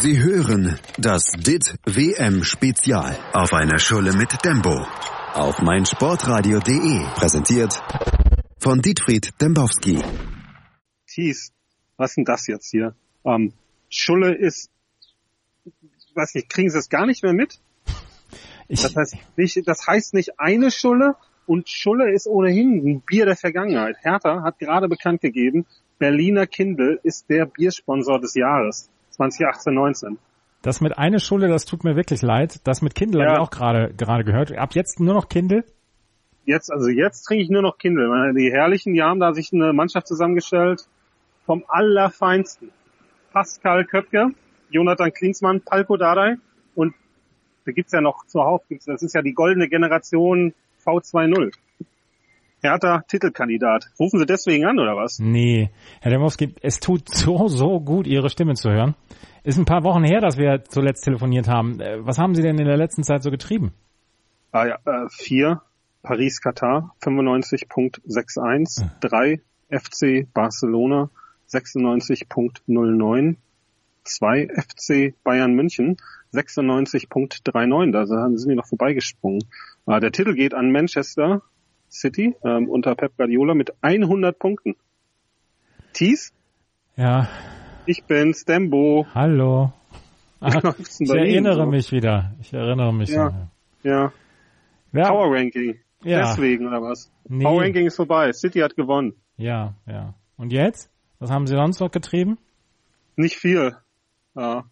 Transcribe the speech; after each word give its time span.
Sie 0.00 0.22
hören 0.22 0.78
das 0.96 1.32
DIT 1.32 1.74
WM 1.84 2.44
Spezial 2.44 3.18
auf 3.32 3.52
einer 3.52 3.80
Schulle 3.80 4.12
mit 4.12 4.28
Dembo 4.44 4.86
auf 5.34 5.60
meinsportradio.de 5.60 7.04
präsentiert 7.16 7.82
von 8.58 8.80
Dietfried 8.80 9.32
Dembowski. 9.40 10.00
Thies, 11.04 11.52
was 11.96 12.12
ist 12.12 12.16
denn 12.16 12.24
das 12.24 12.46
jetzt 12.46 12.70
hier? 12.70 12.94
Ähm, 13.24 13.52
Schulle 13.88 14.36
ist, 14.36 14.70
weiß 16.14 16.36
nicht, 16.36 16.48
kriegen 16.48 16.70
Sie 16.70 16.78
es 16.78 16.88
gar 16.88 17.04
nicht 17.04 17.24
mehr 17.24 17.32
mit? 17.32 17.58
Ich, 18.68 18.82
Das 18.82 18.94
heißt 18.94 19.16
nicht, 19.36 19.66
das 19.66 19.84
heißt 19.84 20.14
nicht 20.14 20.38
eine 20.38 20.70
Schulle 20.70 21.16
und 21.44 21.68
Schulle 21.68 22.12
ist 22.12 22.28
ohnehin 22.28 22.86
ein 22.86 23.00
Bier 23.00 23.26
der 23.26 23.36
Vergangenheit. 23.36 23.96
Hertha 24.02 24.44
hat 24.44 24.60
gerade 24.60 24.86
bekannt 24.88 25.22
gegeben, 25.22 25.66
Berliner 25.98 26.46
Kindle 26.46 27.00
ist 27.02 27.28
der 27.28 27.46
Biersponsor 27.46 28.20
des 28.20 28.34
Jahres 28.34 28.88
2018-19. 29.18 30.16
das 30.62 30.80
mit 30.80 30.98
eine 30.98 31.20
Schule, 31.20 31.48
das 31.48 31.64
tut 31.64 31.84
mir 31.84 31.96
wirklich 31.96 32.22
leid. 32.22 32.60
Das 32.66 32.82
mit 32.82 32.94
Kindle 32.94 33.20
Ja. 33.22 33.26
habe 33.28 33.34
ich 33.34 33.40
auch 33.46 33.50
gerade 33.50 33.94
gerade 33.94 34.24
gehört. 34.24 34.52
Ab 34.56 34.74
jetzt 34.74 35.00
nur 35.00 35.14
noch 35.14 35.28
Kindle? 35.28 35.64
Jetzt, 36.44 36.72
also 36.72 36.88
jetzt 36.88 37.24
trinke 37.24 37.42
ich 37.44 37.50
nur 37.50 37.62
noch 37.62 37.78
Kindle. 37.78 38.32
Die 38.34 38.50
Herrlichen, 38.50 38.94
die 38.94 39.02
haben 39.02 39.20
da 39.20 39.34
sich 39.34 39.52
eine 39.52 39.72
Mannschaft 39.72 40.06
zusammengestellt 40.06 40.88
vom 41.44 41.64
Allerfeinsten. 41.68 42.70
Pascal 43.32 43.84
Köpke, 43.84 44.30
Jonathan 44.70 45.12
Klinsmann, 45.12 45.60
Palko 45.60 45.96
Dardai 45.96 46.36
und 46.74 46.94
da 47.66 47.72
gibt's 47.72 47.92
ja 47.92 48.00
noch 48.00 48.26
zuhauf, 48.26 48.66
gibt's, 48.68 48.86
das 48.86 49.02
ist 49.02 49.14
ja 49.14 49.20
die 49.20 49.34
goldene 49.34 49.68
Generation 49.68 50.54
V2.0. 50.84 51.52
Hertha 52.62 53.02
Titelkandidat. 53.08 53.86
Rufen 53.98 54.18
Sie 54.18 54.26
deswegen 54.26 54.64
an, 54.66 54.78
oder 54.78 54.96
was? 54.96 55.18
Nee, 55.18 55.70
Herr 56.00 56.10
Demowski, 56.10 56.54
es 56.62 56.80
tut 56.80 57.08
so, 57.08 57.48
so 57.48 57.80
gut, 57.80 58.06
Ihre 58.06 58.30
Stimme 58.30 58.54
zu 58.54 58.70
hören. 58.70 58.94
Ist 59.44 59.58
ein 59.58 59.64
paar 59.64 59.84
Wochen 59.84 60.04
her, 60.04 60.20
dass 60.20 60.36
wir 60.36 60.64
zuletzt 60.64 61.04
telefoniert 61.04 61.48
haben. 61.48 61.80
Äh, 61.80 62.04
Was 62.04 62.18
haben 62.18 62.34
Sie 62.34 62.42
denn 62.42 62.58
in 62.58 62.66
der 62.66 62.76
letzten 62.76 63.02
Zeit 63.04 63.22
so 63.22 63.30
getrieben? 63.30 63.72
Ah 64.50 64.66
ja, 64.66 64.78
äh, 64.84 65.06
vier, 65.10 65.62
Paris 66.02 66.40
Katar 66.40 66.94
95.61, 67.02 68.88
drei 69.00 69.40
FC 69.70 70.26
Barcelona 70.32 71.10
96.09, 71.50 73.36
zwei 74.04 74.48
FC 74.48 75.14
Bayern 75.22 75.52
München 75.54 75.96
96.39, 76.32 77.92
da 77.92 78.06
sind 78.06 78.50
die 78.50 78.54
noch 78.54 78.66
vorbeigesprungen. 78.66 79.44
Ah, 79.86 80.00
der 80.00 80.12
Titel 80.12 80.34
geht 80.34 80.54
an 80.54 80.72
Manchester 80.72 81.42
City 81.90 82.34
ähm, 82.44 82.68
unter 82.68 82.94
Pep 82.94 83.16
Guardiola 83.16 83.54
mit 83.54 83.72
100 83.82 84.38
Punkten. 84.38 84.76
Thies, 85.92 86.32
Ja, 86.96 87.28
ich 87.86 88.04
bin's, 88.04 88.44
Dembo. 88.44 89.06
hallo. 89.14 89.72
Ah, 90.40 90.50
denn 90.60 90.74
ich 90.78 91.00
Ihnen 91.00 91.16
erinnere 91.18 91.54
so? 91.64 91.66
mich 91.66 91.90
wieder. 91.90 92.32
Ich 92.40 92.52
erinnere 92.52 92.94
mich. 92.94 93.08
Ja. 93.08 93.48
Ja, 93.82 94.12
Ja, 94.92 95.08
Power 95.08 95.34
Ranking. 95.34 95.80
Ja. 96.04 96.20
Deswegen, 96.30 96.68
oder 96.68 96.80
was? 96.80 97.10
Nee. 97.28 97.42
Power 97.42 97.62
Ranking 97.64 97.86
ist 97.86 97.96
vorbei. 97.96 98.32
City 98.32 98.60
hat 98.60 98.76
gewonnen. 98.76 99.14
ja, 99.36 99.74
ja. 99.86 100.14
Und 100.36 100.52
jetzt? 100.52 100.90
Was 101.18 101.32
haben 101.32 101.48
Sie 101.48 101.56
sonst 101.56 101.80
noch 101.80 101.90
getrieben? 101.90 102.38
Nicht 103.16 103.34
viel. 103.34 103.76
Ja. 104.36 104.64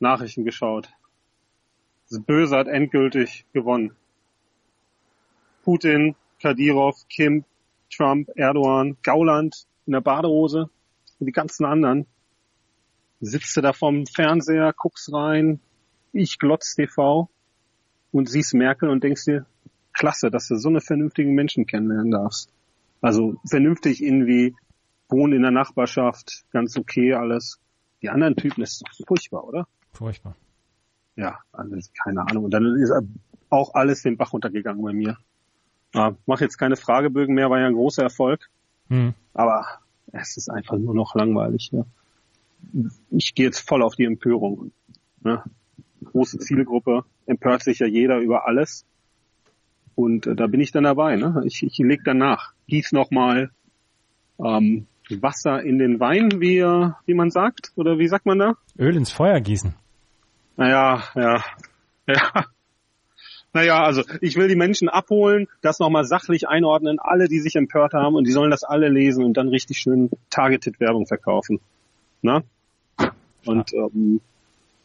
Nachrichten 0.00 0.44
geschaut. 0.44 0.90
Das 2.10 2.20
Böse 2.20 2.56
hat 2.56 2.68
endgültig 2.68 3.46
gewonnen. 3.54 3.92
Putin, 5.62 6.16
Kadyrov, 6.40 6.96
Kim, 7.08 7.44
Trump, 7.90 8.28
Erdogan, 8.36 8.96
Gauland 9.02 9.66
in 9.86 9.92
der 9.92 10.00
Badehose 10.00 10.70
und 11.18 11.26
die 11.26 11.32
ganzen 11.32 11.64
anderen. 11.64 12.06
Sitzt 13.20 13.56
du 13.56 13.60
da 13.60 13.72
vorm 13.72 14.06
Fernseher, 14.06 14.72
guckst 14.74 15.12
rein, 15.12 15.60
ich 16.12 16.38
glotz 16.38 16.74
TV 16.74 17.28
und 18.12 18.28
siehst 18.28 18.54
Merkel 18.54 18.88
und 18.88 19.04
denkst 19.04 19.24
dir, 19.24 19.46
klasse, 19.92 20.30
dass 20.30 20.48
du 20.48 20.56
so 20.56 20.68
eine 20.68 20.80
vernünftigen 20.80 21.34
Menschen 21.34 21.66
kennenlernen 21.66 22.10
darfst. 22.10 22.50
Also 23.00 23.36
vernünftig 23.46 24.02
irgendwie, 24.02 24.54
wohnen 25.08 25.34
in 25.34 25.42
der 25.42 25.50
Nachbarschaft, 25.50 26.44
ganz 26.52 26.76
okay 26.76 27.14
alles. 27.14 27.58
Die 28.02 28.08
anderen 28.08 28.36
Typen 28.36 28.62
ist 28.62 28.82
doch 28.82 29.06
furchtbar, 29.06 29.44
oder? 29.44 29.68
Furchtbar. 29.92 30.36
Ja, 31.16 31.38
alles, 31.52 31.92
keine 31.92 32.22
Ahnung. 32.22 32.44
Und 32.44 32.54
dann 32.54 32.64
ist 32.76 32.92
auch 33.50 33.74
alles 33.74 34.02
den 34.02 34.16
Bach 34.16 34.32
runtergegangen 34.32 34.82
bei 34.82 34.92
mir. 34.92 35.18
Ja, 35.94 36.16
mach 36.26 36.40
jetzt 36.40 36.56
keine 36.56 36.76
Fragebögen 36.76 37.34
mehr, 37.34 37.50
war 37.50 37.60
ja 37.60 37.66
ein 37.66 37.74
großer 37.74 38.02
Erfolg. 38.02 38.48
Hm. 38.88 39.14
Aber 39.34 39.66
es 40.12 40.36
ist 40.36 40.50
einfach 40.50 40.76
nur 40.76 40.94
noch 40.94 41.14
langweilig. 41.14 41.70
Ja. 41.72 41.84
Ich 43.10 43.34
gehe 43.34 43.46
jetzt 43.46 43.66
voll 43.66 43.82
auf 43.82 43.96
die 43.96 44.04
Empörung. 44.04 44.72
Ne? 45.22 45.42
Große 46.04 46.38
Zielgruppe, 46.38 47.04
empört 47.26 47.62
sich 47.62 47.78
ja 47.80 47.86
jeder 47.86 48.18
über 48.18 48.46
alles. 48.46 48.84
Und 49.94 50.26
äh, 50.26 50.34
da 50.34 50.46
bin 50.46 50.60
ich 50.60 50.72
dann 50.72 50.84
dabei. 50.84 51.16
Ne? 51.16 51.42
Ich, 51.44 51.62
ich 51.62 51.78
leg 51.78 52.04
dann 52.04 52.18
nach. 52.18 52.52
Gieß 52.68 52.92
nochmal 52.92 53.50
ähm, 54.38 54.86
Wasser 55.10 55.62
in 55.62 55.78
den 55.78 56.00
Wein, 56.00 56.40
wie, 56.40 56.58
äh, 56.58 56.90
wie 57.04 57.14
man 57.14 57.30
sagt. 57.30 57.72
Oder 57.76 57.98
wie 57.98 58.08
sagt 58.08 58.26
man 58.26 58.38
da? 58.38 58.54
Öl 58.78 58.96
ins 58.96 59.10
Feuer 59.10 59.40
gießen. 59.40 59.74
Naja, 60.56 61.02
ja. 61.14 61.44
Ja. 62.06 62.44
Naja, 63.52 63.82
also 63.82 64.04
ich 64.20 64.36
will 64.36 64.46
die 64.46 64.56
Menschen 64.56 64.88
abholen, 64.88 65.48
das 65.60 65.80
nochmal 65.80 66.04
sachlich 66.04 66.48
einordnen, 66.48 66.98
alle, 67.00 67.26
die 67.26 67.40
sich 67.40 67.56
empört 67.56 67.94
haben 67.94 68.14
und 68.14 68.26
die 68.26 68.32
sollen 68.32 68.50
das 68.50 68.62
alle 68.62 68.88
lesen 68.88 69.24
und 69.24 69.36
dann 69.36 69.48
richtig 69.48 69.78
schön 69.78 70.10
targeted 70.30 70.78
Werbung 70.78 71.06
verkaufen. 71.06 71.60
Na? 72.22 72.42
Und 73.44 73.72
ähm, 73.72 74.20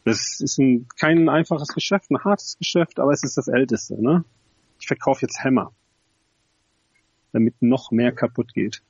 das 0.03 0.39
ist 0.39 0.57
ein, 0.57 0.87
kein 0.99 1.29
einfaches 1.29 1.67
Geschäft, 1.67 2.09
ein 2.09 2.23
hartes 2.23 2.57
Geschäft, 2.57 2.99
aber 2.99 3.11
es 3.11 3.23
ist 3.23 3.37
das 3.37 3.47
älteste. 3.47 4.01
Ne? 4.01 4.23
Ich 4.79 4.87
verkaufe 4.87 5.21
jetzt 5.21 5.43
Hämmer, 5.43 5.71
damit 7.33 7.61
noch 7.61 7.91
mehr 7.91 8.11
kaputt 8.11 8.53
geht. 8.53 8.81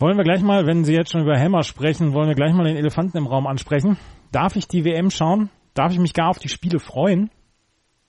Wollen 0.00 0.16
wir 0.16 0.24
gleich 0.24 0.42
mal, 0.42 0.66
wenn 0.66 0.84
Sie 0.84 0.94
jetzt 0.94 1.12
schon 1.12 1.22
über 1.22 1.36
Hämmer 1.36 1.62
sprechen, 1.62 2.14
wollen 2.14 2.28
wir 2.28 2.34
gleich 2.34 2.54
mal 2.54 2.64
den 2.64 2.76
Elefanten 2.76 3.18
im 3.18 3.26
Raum 3.26 3.46
ansprechen? 3.46 3.98
Darf 4.32 4.56
ich 4.56 4.66
die 4.66 4.84
WM 4.84 5.10
schauen? 5.10 5.50
Darf 5.74 5.92
ich 5.92 5.98
mich 5.98 6.14
gar 6.14 6.30
auf 6.30 6.38
die 6.38 6.48
Spiele 6.48 6.78
freuen? 6.78 7.30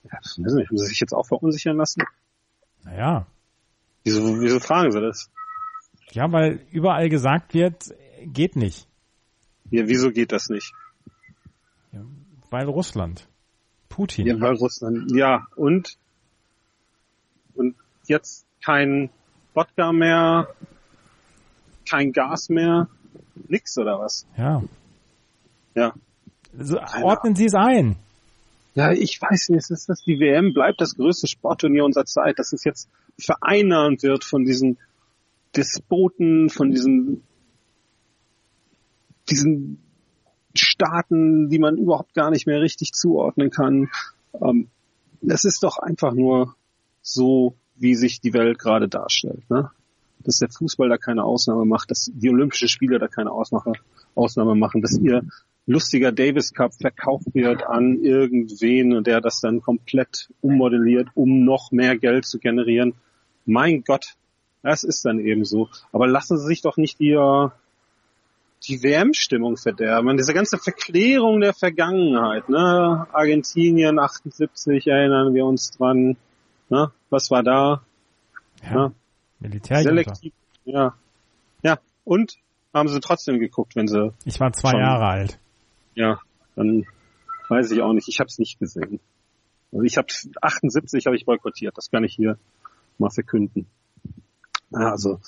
Ja, 0.03 0.17
das 0.21 0.37
wissen 0.37 0.57
wir, 0.57 0.67
muss 0.71 0.83
ich 0.83 0.89
sich 0.89 0.99
jetzt 0.99 1.13
auch 1.13 1.25
verunsichern 1.27 1.77
lassen? 1.77 2.03
Naja. 2.83 3.27
Wieso, 4.03 4.39
wieso 4.41 4.59
fragen 4.59 4.91
Sie 4.91 4.99
das? 4.99 5.29
Ja, 6.11 6.31
weil 6.31 6.65
überall 6.71 7.09
gesagt 7.09 7.53
wird, 7.53 7.93
geht 8.25 8.55
nicht. 8.55 8.87
Ja, 9.69 9.87
wieso 9.87 10.11
geht 10.11 10.31
das 10.31 10.49
nicht? 10.49 10.73
Weil 12.49 12.67
Russland. 12.67 13.27
Putin. 13.87 14.27
Ja, 14.27 14.39
weil 14.39 14.55
Russland, 14.55 15.11
ja, 15.15 15.47
und, 15.55 15.97
und 17.55 17.75
jetzt 18.05 18.45
kein 18.63 19.09
Wodka 19.53 19.91
mehr, 19.91 20.47
kein 21.89 22.11
Gas 22.11 22.49
mehr, 22.49 22.89
nix 23.47 23.77
oder 23.77 23.99
was? 23.99 24.27
Ja. 24.37 24.63
Ja. 25.75 25.93
Also, 26.57 26.79
ordnen 27.01 27.35
Sie 27.35 27.45
es 27.45 27.53
ein. 27.53 27.95
Ja, 28.73 28.91
ich 28.91 29.21
weiß 29.21 29.49
nicht, 29.49 29.69
ist 29.69 29.89
das, 29.89 30.03
die 30.03 30.19
WM 30.19 30.53
bleibt 30.53 30.79
das 30.79 30.95
größte 30.95 31.27
Sportturnier 31.27 31.83
unserer 31.83 32.05
Zeit, 32.05 32.39
dass 32.39 32.53
es 32.53 32.63
jetzt 32.63 32.89
vereinnahmt 33.19 34.03
wird 34.03 34.23
von 34.23 34.45
diesen 34.45 34.77
Despoten, 35.55 36.49
von 36.49 36.71
diesen, 36.71 37.23
diesen 39.29 39.81
Staaten, 40.55 41.49
die 41.49 41.59
man 41.59 41.77
überhaupt 41.77 42.13
gar 42.13 42.31
nicht 42.31 42.47
mehr 42.47 42.61
richtig 42.61 42.93
zuordnen 42.93 43.49
kann. 43.49 43.89
Ähm, 44.41 44.69
das 45.21 45.43
ist 45.43 45.63
doch 45.63 45.77
einfach 45.77 46.13
nur 46.13 46.55
so, 47.01 47.55
wie 47.75 47.95
sich 47.95 48.21
die 48.21 48.33
Welt 48.33 48.57
gerade 48.57 48.87
darstellt. 48.87 49.49
Ne? 49.49 49.69
Dass 50.19 50.37
der 50.37 50.49
Fußball 50.49 50.87
da 50.87 50.97
keine 50.97 51.23
Ausnahme 51.23 51.65
macht, 51.65 51.91
dass 51.91 52.09
die 52.13 52.29
Olympischen 52.29 52.69
Spiele 52.69 52.99
da 52.99 53.07
keine 53.07 53.31
Ausnahme 53.31 54.55
machen, 54.55 54.81
dass 54.81 54.97
ihr 54.97 55.23
lustiger 55.71 56.11
Davis 56.11 56.53
Cup 56.53 56.73
verkauft 56.73 57.33
wird 57.33 57.63
an 57.63 58.03
irgendwen 58.03 58.93
und 58.95 59.07
der 59.07 59.21
das 59.21 59.39
dann 59.39 59.61
komplett 59.61 60.29
ummodelliert, 60.41 61.07
um 61.15 61.45
noch 61.45 61.71
mehr 61.71 61.97
Geld 61.97 62.25
zu 62.25 62.39
generieren. 62.39 62.93
Mein 63.45 63.83
Gott, 63.83 64.15
das 64.61 64.83
ist 64.83 65.05
dann 65.05 65.19
eben 65.19 65.45
so. 65.45 65.69
Aber 65.91 66.07
lassen 66.07 66.37
Sie 66.37 66.45
sich 66.45 66.61
doch 66.61 66.77
nicht 66.77 66.99
die, 66.99 67.11
äh, 67.11 67.49
die 68.67 68.83
WM-Stimmung 68.83 69.57
verderben. 69.57 70.17
Diese 70.17 70.33
ganze 70.33 70.57
Verklärung 70.57 71.39
der 71.39 71.53
Vergangenheit, 71.53 72.49
ne? 72.49 73.07
Argentinien 73.11 73.97
78, 73.97 74.85
erinnern 74.87 75.33
wir 75.33 75.45
uns 75.45 75.71
dran. 75.71 76.17
Ne? 76.69 76.91
Was 77.09 77.31
war 77.31 77.43
da? 77.43 77.81
Ja. 78.63 78.73
Ja. 78.73 78.91
Militärjunta. 79.39 79.89
Selektiv. 79.89 80.33
Ja. 80.65 80.93
Ja. 81.63 81.79
Und 82.03 82.35
haben 82.73 82.89
sie 82.89 82.99
trotzdem 82.99 83.39
geguckt, 83.39 83.75
wenn 83.75 83.87
sie 83.87 84.13
Ich 84.25 84.39
war 84.39 84.51
zwei. 84.53 84.73
Jahre 84.77 85.07
alt. 85.07 85.39
Ja, 85.95 86.19
dann 86.55 86.85
weiß 87.49 87.71
ich 87.71 87.81
auch 87.81 87.93
nicht. 87.93 88.07
Ich 88.07 88.19
habe 88.19 88.27
es 88.27 88.39
nicht 88.39 88.59
gesehen. 88.59 88.99
Also 89.71 89.83
ich 89.83 89.97
habe 89.97 90.07
78 90.41 91.05
habe 91.05 91.15
ich 91.15 91.25
boykottiert. 91.25 91.77
Das 91.77 91.91
kann 91.91 92.03
ich 92.03 92.15
hier 92.15 92.37
mal 92.97 93.09
verkünden. 93.09 93.67
Also 94.71 95.19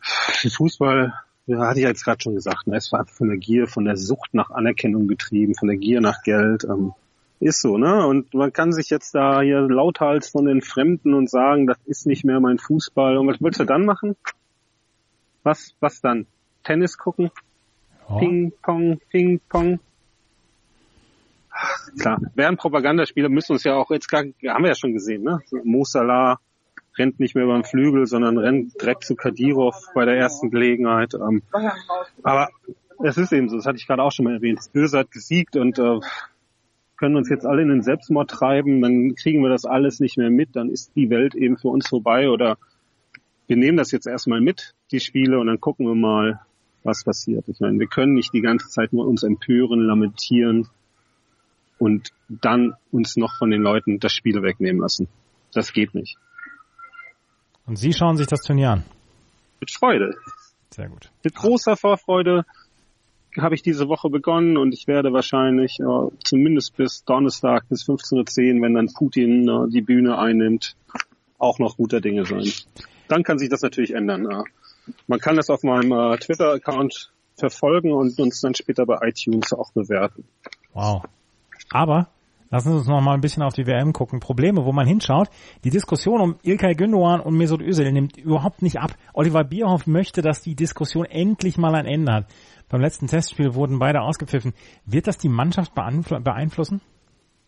Fußball 0.00 1.14
ja, 1.46 1.66
hatte 1.66 1.80
ich 1.80 1.86
jetzt 1.86 2.04
gerade 2.04 2.22
schon 2.22 2.34
gesagt, 2.34 2.66
ne? 2.66 2.76
es 2.76 2.92
war 2.92 3.00
einfach 3.00 3.14
von 3.14 3.28
der 3.28 3.38
Gier, 3.38 3.66
von 3.66 3.84
der 3.84 3.96
Sucht 3.96 4.34
nach 4.34 4.50
Anerkennung 4.50 5.08
getrieben, 5.08 5.54
von 5.54 5.68
der 5.68 5.78
Gier 5.78 6.00
nach 6.00 6.22
Geld. 6.22 6.64
Ähm, 6.64 6.92
ist 7.40 7.62
so, 7.62 7.78
ne? 7.78 8.04
Und 8.06 8.34
man 8.34 8.52
kann 8.52 8.72
sich 8.72 8.90
jetzt 8.90 9.14
da 9.14 9.40
hier 9.40 9.60
lauthals 9.60 10.28
von 10.28 10.44
den 10.44 10.60
Fremden 10.60 11.14
und 11.14 11.30
sagen, 11.30 11.66
das 11.66 11.78
ist 11.86 12.06
nicht 12.06 12.24
mehr 12.24 12.40
mein 12.40 12.58
Fußball. 12.58 13.16
Und 13.16 13.28
was 13.28 13.40
willst 13.40 13.60
du 13.60 13.64
dann 13.64 13.86
machen? 13.86 14.16
Was, 15.44 15.74
was 15.80 16.00
dann? 16.00 16.26
Tennis 16.64 16.98
gucken? 16.98 17.30
Oh. 18.08 18.18
Ping, 18.18 18.52
Pong, 18.62 19.00
Ping, 19.10 19.40
Pong. 19.48 19.80
Klar, 21.98 22.20
wären 22.34 22.56
Propagandaspieler 22.56 23.28
müssen 23.28 23.52
uns 23.52 23.64
ja 23.64 23.74
auch 23.74 23.90
jetzt 23.90 24.08
gar, 24.08 24.22
haben 24.22 24.62
wir 24.62 24.68
ja 24.68 24.74
schon 24.74 24.92
gesehen, 24.92 25.24
ne? 25.24 25.40
Mo 25.64 25.84
Salah 25.84 26.38
rennt 26.96 27.20
nicht 27.20 27.34
mehr 27.34 27.46
beim 27.46 27.64
Flügel, 27.64 28.06
sondern 28.06 28.38
rennt 28.38 28.80
direkt 28.80 29.04
zu 29.04 29.14
Kadirov 29.14 29.74
bei 29.94 30.04
der 30.04 30.16
ersten 30.16 30.50
Gelegenheit. 30.50 31.14
Ähm, 31.14 31.42
aber 32.22 32.48
es 33.02 33.16
ist 33.16 33.32
eben 33.32 33.48
so, 33.48 33.56
das 33.56 33.66
hatte 33.66 33.78
ich 33.78 33.86
gerade 33.86 34.02
auch 34.02 34.12
schon 34.12 34.24
mal 34.24 34.34
erwähnt. 34.34 34.58
Das 34.58 34.68
Böse 34.68 34.98
hat 34.98 35.10
gesiegt 35.10 35.56
und 35.56 35.78
äh, 35.78 36.00
können 36.96 37.16
uns 37.16 37.28
jetzt 37.28 37.46
alle 37.46 37.62
in 37.62 37.68
den 37.68 37.82
Selbstmord 37.82 38.30
treiben, 38.30 38.82
dann 38.82 39.14
kriegen 39.14 39.42
wir 39.42 39.48
das 39.48 39.64
alles 39.64 40.00
nicht 40.00 40.18
mehr 40.18 40.30
mit, 40.30 40.56
dann 40.56 40.68
ist 40.68 40.94
die 40.96 41.10
Welt 41.10 41.34
eben 41.34 41.56
für 41.56 41.68
uns 41.68 41.88
vorbei 41.88 42.28
oder 42.28 42.58
wir 43.46 43.56
nehmen 43.56 43.78
das 43.78 43.92
jetzt 43.92 44.06
erstmal 44.06 44.40
mit, 44.40 44.74
die 44.90 45.00
Spiele, 45.00 45.38
und 45.38 45.46
dann 45.46 45.60
gucken 45.60 45.86
wir 45.86 45.94
mal, 45.94 46.40
was 46.84 47.04
passiert. 47.04 47.44
Ich 47.48 47.60
meine, 47.60 47.78
wir 47.78 47.86
können 47.86 48.14
nicht 48.14 48.32
die 48.32 48.40
ganze 48.40 48.68
Zeit 48.68 48.92
nur 48.92 49.06
uns 49.06 49.22
empören, 49.22 49.80
lamentieren 49.80 50.68
und 51.78 52.10
dann 52.28 52.74
uns 52.90 53.16
noch 53.16 53.36
von 53.36 53.50
den 53.50 53.62
Leuten 53.62 54.00
das 54.00 54.12
Spiel 54.12 54.42
wegnehmen 54.42 54.80
lassen. 54.80 55.08
Das 55.52 55.72
geht 55.72 55.94
nicht. 55.94 56.16
Und 57.66 57.76
Sie 57.76 57.92
schauen 57.92 58.16
sich 58.16 58.26
das 58.26 58.40
Turnier 58.40 58.70
an? 58.70 58.84
Mit 59.60 59.70
Freude. 59.70 60.14
Sehr 60.70 60.88
gut. 60.88 61.10
Mit 61.24 61.34
großer 61.34 61.76
Vorfreude 61.76 62.44
habe 63.36 63.54
ich 63.54 63.62
diese 63.62 63.88
Woche 63.88 64.10
begonnen 64.10 64.56
und 64.56 64.72
ich 64.72 64.86
werde 64.86 65.12
wahrscheinlich 65.12 65.78
äh, 65.80 66.08
zumindest 66.24 66.76
bis 66.76 67.04
Donnerstag 67.04 67.68
bis 67.68 67.84
15.10 67.84 68.56
Uhr, 68.56 68.62
wenn 68.62 68.74
dann 68.74 68.92
Putin 68.92 69.48
äh, 69.48 69.68
die 69.70 69.82
Bühne 69.82 70.18
einnimmt, 70.18 70.76
auch 71.38 71.58
noch 71.58 71.76
guter 71.76 72.00
Dinge 72.00 72.24
sein. 72.24 72.50
Dann 73.08 73.22
kann 73.22 73.38
sich 73.38 73.48
das 73.48 73.62
natürlich 73.62 73.94
ändern. 73.94 74.30
Äh. 74.30 74.44
Man 75.06 75.18
kann 75.18 75.36
das 75.36 75.50
auf 75.50 75.62
meinem 75.62 75.92
äh, 75.92 76.16
Twitter-Account 76.18 77.12
verfolgen 77.36 77.92
und 77.92 78.18
uns 78.18 78.40
dann 78.40 78.54
später 78.54 78.84
bei 78.86 78.98
iTunes 79.02 79.52
auch 79.52 79.72
bewerten. 79.72 80.24
Wow. 80.72 81.04
Aber 81.70 82.08
Lassen 82.50 82.70
Sie 82.70 82.78
uns 82.78 82.86
noch 82.86 83.02
mal 83.02 83.12
ein 83.12 83.20
bisschen 83.20 83.42
auf 83.42 83.52
die 83.52 83.66
WM 83.66 83.92
gucken. 83.92 84.20
Probleme, 84.20 84.64
wo 84.64 84.72
man 84.72 84.86
hinschaut. 84.86 85.28
Die 85.64 85.70
Diskussion 85.70 86.20
um 86.20 86.36
Ilkay 86.42 86.72
Gündoğan 86.72 87.20
und 87.20 87.36
Mesut 87.36 87.60
Özil 87.60 87.92
nimmt 87.92 88.16
überhaupt 88.16 88.62
nicht 88.62 88.78
ab. 88.78 88.92
Oliver 89.12 89.44
Bierhoff 89.44 89.86
möchte, 89.86 90.22
dass 90.22 90.40
die 90.40 90.54
Diskussion 90.54 91.04
endlich 91.04 91.58
mal 91.58 91.74
ein 91.74 91.84
Ende 91.84 92.12
hat. 92.12 92.26
Beim 92.70 92.80
letzten 92.80 93.06
Testspiel 93.06 93.54
wurden 93.54 93.78
beide 93.78 94.00
ausgepfiffen. 94.00 94.54
Wird 94.86 95.06
das 95.06 95.18
die 95.18 95.28
Mannschaft 95.28 95.74
beeinflussen? 95.74 96.80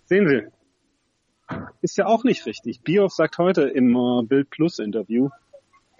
Sehen 0.04 0.28
Sie. 0.28 1.56
Ist 1.80 1.96
ja 1.96 2.06
auch 2.06 2.22
nicht 2.22 2.44
richtig. 2.44 2.82
Bierhoff 2.82 3.12
sagt 3.12 3.38
heute 3.38 3.62
im 3.62 3.96
äh, 3.96 4.22
Bild 4.26 4.50
Plus 4.50 4.78
Interview, 4.78 5.30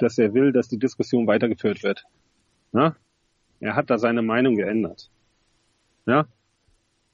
dass 0.03 0.19
er 0.19 0.35
will, 0.35 0.53
dass 0.53 0.69
die 0.69 0.79
Diskussion 0.79 1.27
weitergeführt 1.27 1.83
wird. 1.83 2.05
Ja? 2.73 2.97
Er 3.61 3.77
hat 3.77 3.91
da 3.91 3.99
seine 3.99 4.23
Meinung 4.23 4.57
geändert. 4.57 5.11
Ja? 6.07 6.27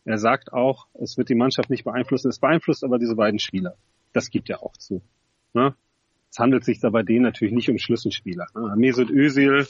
Er 0.04 0.18
sagt 0.18 0.52
auch, 0.52 0.86
es 0.94 1.18
wird 1.18 1.28
die 1.28 1.34
Mannschaft 1.34 1.68
nicht 1.68 1.84
beeinflussen. 1.84 2.28
Es 2.28 2.38
beeinflusst 2.38 2.84
aber 2.84 2.98
diese 2.98 3.16
beiden 3.16 3.40
Spieler. 3.40 3.76
Das 4.12 4.30
gibt 4.30 4.48
er 4.48 4.62
auch 4.62 4.76
zu. 4.76 5.02
Ne? 5.52 5.74
Es 6.30 6.38
handelt 6.38 6.64
sich 6.64 6.80
da 6.80 6.90
bei 6.90 7.02
denen 7.02 7.22
natürlich 7.22 7.54
nicht 7.54 7.68
um 7.68 7.78
Schlüsselspieler. 7.78 8.46
Ne? 8.54 8.74
Mesut 8.76 9.10
Özil, 9.10 9.66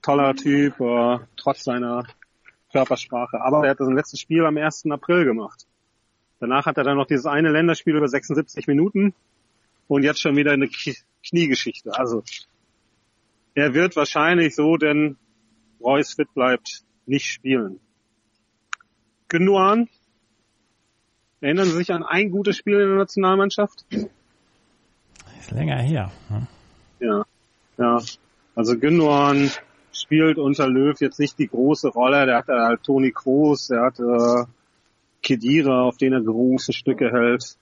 toller 0.00 0.34
Typ, 0.34 0.80
äh, 0.80 1.18
trotz 1.36 1.64
seiner 1.64 2.04
Körpersprache. 2.72 3.40
Aber 3.42 3.64
er 3.64 3.70
hat 3.70 3.80
das 3.80 3.88
letzte 3.88 4.16
Spiel 4.16 4.44
am 4.46 4.56
1. 4.56 4.86
April 4.90 5.24
gemacht. 5.24 5.66
Danach 6.40 6.66
hat 6.66 6.78
er 6.78 6.84
dann 6.84 6.96
noch 6.96 7.06
dieses 7.06 7.26
eine 7.26 7.50
Länderspiel 7.50 7.96
über 7.96 8.08
76 8.08 8.66
Minuten 8.68 9.12
und 9.88 10.02
jetzt 10.02 10.20
schon 10.20 10.36
wieder 10.36 10.52
eine 10.52 10.68
Kniegeschichte. 11.26 11.98
Also 11.98 12.22
er 13.54 13.74
wird 13.74 13.96
wahrscheinlich 13.96 14.54
so, 14.54 14.76
denn 14.76 15.16
Reus 15.80 16.14
fit 16.14 16.32
bleibt, 16.34 16.84
nicht 17.06 17.26
spielen. 17.26 17.80
Gündogan. 19.28 19.88
Erinnern 21.40 21.66
Sie 21.66 21.76
sich 21.76 21.92
an 21.92 22.02
ein 22.02 22.30
gutes 22.30 22.56
Spiel 22.56 22.80
in 22.80 22.88
der 22.88 22.96
Nationalmannschaft? 22.98 23.84
Ist 25.38 25.50
länger 25.52 25.76
her. 25.76 26.10
Hm? 26.28 26.46
Ja, 27.00 27.24
ja. 27.76 28.02
Also 28.54 28.76
Gündogan 28.76 29.50
spielt 29.92 30.38
unter 30.38 30.68
Löw 30.68 31.00
jetzt 31.00 31.20
nicht 31.20 31.38
die 31.38 31.48
große 31.48 31.88
Rolle. 31.88 32.26
Der 32.26 32.38
hat 32.38 32.48
halt 32.48 32.82
Toni 32.82 33.12
Kroos, 33.12 33.68
der 33.68 33.82
hat 33.82 34.00
äh, 34.00 34.46
Kedira, 35.22 35.82
auf 35.82 35.96
den 35.96 36.12
er 36.12 36.22
große 36.22 36.72
Stücke 36.72 37.10
hält. 37.10 37.56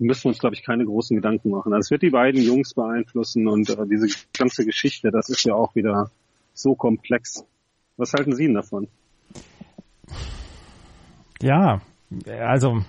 Wir 0.00 0.06
müssen 0.06 0.28
uns, 0.28 0.38
glaube 0.38 0.54
ich, 0.54 0.64
keine 0.64 0.86
großen 0.86 1.14
Gedanken 1.14 1.50
machen. 1.50 1.74
Also 1.74 1.88
es 1.88 1.90
wird 1.90 2.00
die 2.00 2.08
beiden 2.08 2.40
Jungs 2.40 2.72
beeinflussen 2.72 3.46
und 3.46 3.68
äh, 3.68 3.86
diese 3.86 4.08
ganze 4.32 4.64
Geschichte, 4.64 5.10
das 5.10 5.28
ist 5.28 5.44
ja 5.44 5.54
auch 5.54 5.74
wieder 5.74 6.10
so 6.54 6.74
komplex. 6.74 7.44
Was 7.98 8.14
halten 8.14 8.34
Sie 8.34 8.46
denn 8.46 8.54
davon? 8.54 8.88
Ja, 11.42 11.82
also 12.26 12.82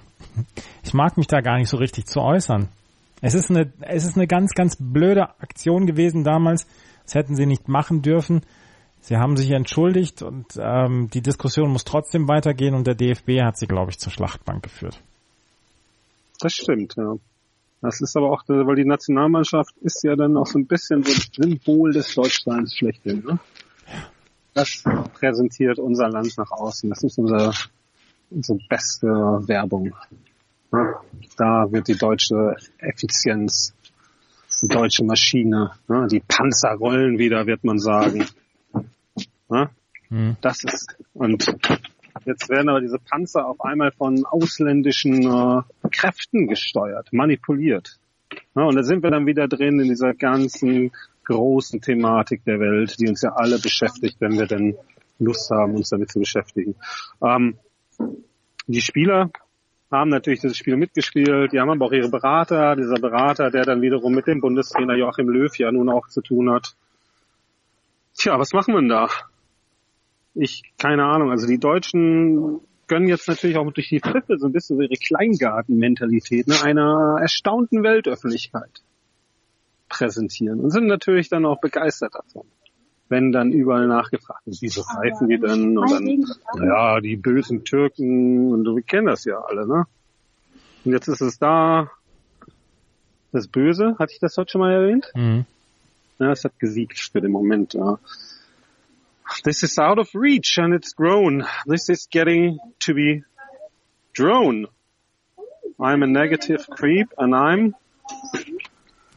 ich 0.83 0.93
mag 0.93 1.17
mich 1.17 1.27
da 1.27 1.41
gar 1.41 1.57
nicht 1.57 1.67
so 1.67 1.75
richtig 1.75 2.05
zu 2.05 2.21
äußern. 2.21 2.69
Es 3.19 3.33
ist 3.33 3.49
eine, 3.49 3.73
es 3.81 4.05
ist 4.05 4.15
eine 4.15 4.25
ganz, 4.25 4.53
ganz 4.53 4.77
blöde 4.79 5.37
Aktion 5.41 5.87
gewesen 5.87 6.23
damals. 6.23 6.65
Das 7.03 7.15
hätten 7.15 7.35
sie 7.35 7.45
nicht 7.45 7.67
machen 7.67 8.01
dürfen. 8.01 8.39
Sie 9.01 9.17
haben 9.17 9.35
sich 9.35 9.51
entschuldigt 9.51 10.21
und 10.21 10.45
ähm, 10.57 11.09
die 11.13 11.21
Diskussion 11.21 11.71
muss 11.71 11.83
trotzdem 11.83 12.29
weitergehen 12.29 12.73
und 12.73 12.87
der 12.87 12.95
DFB 12.95 13.41
hat 13.41 13.57
sie, 13.57 13.67
glaube 13.67 13.91
ich, 13.91 13.99
zur 13.99 14.13
Schlachtbank 14.13 14.63
geführt. 14.63 15.03
Das 16.41 16.53
stimmt, 16.53 16.95
ja. 16.97 17.15
Das 17.81 18.01
ist 18.01 18.15
aber 18.15 18.31
auch, 18.31 18.43
weil 18.47 18.75
die 18.75 18.85
Nationalmannschaft 18.85 19.75
ist 19.77 20.03
ja 20.03 20.15
dann 20.15 20.37
auch 20.37 20.45
so 20.45 20.59
ein 20.59 20.67
bisschen 20.67 21.03
so 21.03 21.11
ein 21.11 21.49
Symbol 21.49 21.93
des 21.93 22.13
Deutschlands 22.13 22.75
schlechthin, 22.75 23.23
ne? 23.25 23.39
Das 24.53 24.83
präsentiert 25.13 25.79
unser 25.79 26.09
Land 26.09 26.37
nach 26.37 26.51
außen. 26.51 26.89
Das 26.89 27.03
ist 27.03 27.17
unsere, 27.17 27.53
unsere 28.29 28.59
beste 28.67 29.07
Werbung. 29.07 29.95
Da 31.37 31.71
wird 31.71 31.87
die 31.87 31.97
deutsche 31.97 32.55
Effizienz, 32.77 33.73
die 34.61 34.67
deutsche 34.67 35.05
Maschine, 35.05 35.71
die 36.11 36.19
Panzer 36.19 36.73
rollen 36.73 37.17
wieder, 37.17 37.45
wird 37.47 37.63
man 37.63 37.79
sagen. 37.79 38.25
Mhm. 40.09 40.35
Das 40.41 40.63
ist, 40.65 40.97
und 41.13 41.45
jetzt 42.25 42.49
werden 42.49 42.69
aber 42.69 42.81
diese 42.81 42.99
Panzer 42.99 43.47
auf 43.47 43.61
einmal 43.61 43.91
von 43.91 44.25
ausländischen 44.25 45.23
äh, 45.23 45.61
Kräften 45.91 46.47
gesteuert, 46.47 47.11
manipuliert. 47.11 47.99
und 48.53 48.75
da 48.75 48.83
sind 48.83 49.03
wir 49.03 49.11
dann 49.11 49.25
wieder 49.25 49.47
drin 49.47 49.79
in 49.79 49.89
dieser 49.89 50.13
ganzen 50.13 50.91
großen 51.25 51.81
Thematik 51.81 52.43
der 52.45 52.59
Welt, 52.59 52.99
die 52.99 53.07
uns 53.07 53.21
ja 53.21 53.33
alle 53.33 53.59
beschäftigt, 53.59 54.17
wenn 54.19 54.37
wir 54.37 54.47
denn 54.47 54.75
Lust 55.19 55.51
haben, 55.51 55.75
uns 55.75 55.89
damit 55.89 56.11
zu 56.11 56.19
beschäftigen. 56.19 56.75
Ähm, 57.21 57.57
die 58.67 58.81
Spieler 58.81 59.29
haben 59.91 60.09
natürlich 60.09 60.39
dieses 60.39 60.57
Spiel 60.57 60.77
mitgespielt, 60.77 61.51
die 61.51 61.59
haben 61.59 61.69
aber 61.69 61.85
auch 61.85 61.91
ihre 61.91 62.09
Berater, 62.09 62.75
dieser 62.75 62.95
Berater, 62.95 63.51
der 63.51 63.63
dann 63.63 63.81
wiederum 63.81 64.13
mit 64.13 64.27
dem 64.27 64.39
Bundestrainer 64.39 64.95
Joachim 64.95 65.29
Löw 65.29 65.53
ja 65.57 65.71
nun 65.71 65.89
auch 65.89 66.07
zu 66.07 66.21
tun 66.21 66.49
hat. 66.49 66.75
Tja, 68.17 68.39
was 68.39 68.53
machen 68.53 68.73
wir 68.73 68.79
denn 68.79 68.89
da? 68.89 69.09
Ich, 70.33 70.63
keine 70.77 71.05
Ahnung, 71.05 71.29
also 71.29 71.45
die 71.45 71.59
Deutschen 71.59 72.61
gönnen 72.91 73.07
jetzt 73.07 73.29
natürlich 73.29 73.55
auch 73.55 73.71
durch 73.71 73.87
die 73.87 74.01
Pfiffe 74.01 74.37
so 74.37 74.47
ein 74.47 74.51
bisschen 74.51 74.75
so 74.75 74.83
ihre 74.83 74.95
Kleingartenmentalität 74.95 76.45
ne, 76.47 76.55
einer 76.61 77.19
erstaunten 77.21 77.83
Weltöffentlichkeit 77.83 78.83
präsentieren 79.87 80.59
und 80.59 80.71
sind 80.71 80.87
natürlich 80.87 81.29
dann 81.29 81.45
auch 81.45 81.61
begeistert 81.61 82.15
davon. 82.15 82.45
Wenn 83.07 83.31
dann 83.31 83.53
überall 83.53 83.87
nachgefragt 83.87 84.45
wird, 84.45 84.57
wieso 84.59 84.83
pfeifen 84.83 85.29
die 85.29 85.39
denn? 85.39 85.77
Und 85.77 85.89
dann, 85.89 86.25
ja, 86.65 86.99
die 86.99 87.15
bösen 87.15 87.63
Türken 87.63 88.51
und 88.51 88.65
wir 88.65 88.83
kennen 88.83 89.07
das 89.07 89.23
ja 89.23 89.39
alle, 89.39 89.65
ne? 89.65 89.85
Und 90.83 90.91
jetzt 90.91 91.07
ist 91.07 91.21
es 91.21 91.39
da, 91.39 91.89
das 93.31 93.47
Böse, 93.47 93.95
hatte 93.99 94.11
ich 94.11 94.19
das 94.19 94.35
heute 94.35 94.51
schon 94.51 94.61
mal 94.61 94.73
erwähnt? 94.73 95.09
Mhm. 95.15 95.45
Ja, 96.19 96.31
es 96.31 96.43
hat 96.43 96.59
gesiegt 96.59 96.99
für 96.99 97.21
den 97.21 97.31
Moment, 97.31 97.73
ja. 97.73 97.99
This 99.43 99.63
is 99.63 99.77
out 99.79 99.99
of 99.99 100.09
reach 100.13 100.57
and 100.57 100.73
it's 100.73 100.93
grown. 100.93 101.45
This 101.65 101.89
is 101.89 102.07
getting 102.11 102.59
to 102.81 102.93
be 102.93 103.23
drone. 104.13 104.67
I'm 105.79 106.03
a 106.03 106.07
negative 106.07 106.67
creep 106.69 107.09
and 107.17 107.33
I'm 107.35 107.75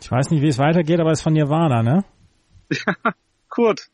ich 0.00 0.10
weiß 0.10 0.30
nicht, 0.30 0.42
wie 0.42 0.48
es 0.48 0.58
weitergeht, 0.58 1.00
aber 1.00 1.12
es 1.12 1.20
ist 1.20 1.22
von 1.22 1.32
Nirvana, 1.32 1.82
ne? 1.82 2.04
Ja, 2.70 2.94
Kurt. 3.48 3.88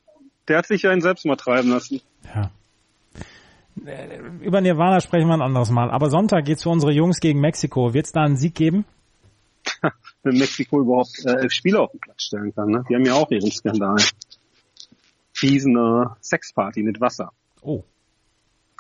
Der 0.49 0.59
hat 0.59 0.67
sich 0.67 0.83
ja 0.83 0.93
in 0.93 1.01
Selbstmord 1.01 1.39
treiben 1.39 1.71
lassen. 1.71 2.01
Ja. 2.35 2.51
Über 4.41 4.61
Nirvana 4.61 5.01
sprechen 5.01 5.29
wir 5.29 5.35
ein 5.35 5.43
anderes 5.43 5.71
Mal. 5.71 5.91
Aber 5.91 6.11
Sonntag 6.11 6.45
geht's 6.45 6.65
für 6.65 6.71
unsere 6.71 6.93
Jungs 6.93 7.21
gegen 7.21 7.41
Mexiko. 7.41 7.95
Wird 7.95 8.07
es 8.07 8.13
da 8.13 8.23
einen 8.23 8.37
Sieg 8.37 8.57
geben? 8.57 8.85
wenn 10.23 10.37
Mexiko 10.37 10.81
überhaupt 10.81 11.25
äh, 11.25 11.33
elf 11.33 11.53
Spieler 11.53 11.83
auf 11.83 11.93
den 11.93 12.01
Platz 12.01 12.25
stellen 12.25 12.55
kann. 12.55 12.71
Ne? 12.71 12.85
Die 12.89 12.95
haben 12.95 13.05
ja 13.05 13.15
auch 13.15 13.31
ihren 13.31 13.51
Skandal. 13.51 13.97
Diesen 15.43 15.77
äh, 15.77 16.07
Sexparty 16.21 16.83
mit 16.83 17.01
Wasser. 17.01 17.33
Oh. 17.63 17.85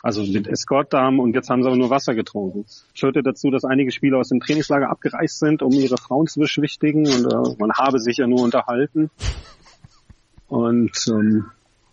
Also 0.02 0.22
mit 0.22 0.48
Escortdamen 0.48 1.20
und 1.20 1.34
jetzt 1.34 1.50
haben 1.50 1.62
sie 1.62 1.68
aber 1.68 1.76
nur 1.76 1.90
Wasser 1.90 2.14
getrunken. 2.14 2.64
Führte 2.94 3.22
dazu, 3.22 3.50
dass 3.50 3.64
einige 3.64 3.92
Spieler 3.92 4.18
aus 4.18 4.28
dem 4.28 4.40
Trainingslager 4.40 4.88
abgereist 4.88 5.38
sind, 5.38 5.62
um 5.62 5.72
ihre 5.72 5.98
Frauen 5.98 6.26
zu 6.26 6.40
beschwichtigen 6.40 7.06
und 7.06 7.30
äh, 7.30 7.56
man 7.58 7.72
habe 7.74 7.98
sich 7.98 8.16
ja 8.16 8.26
nur 8.26 8.42
unterhalten. 8.42 9.10
Und 10.48 11.06
ähm, 11.08 11.50